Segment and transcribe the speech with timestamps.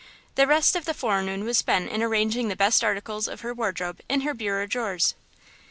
[0.33, 3.99] The rest of the forenoon was spent in arranging the best articles of her wardrobe
[4.09, 5.13] in her bureau drawers.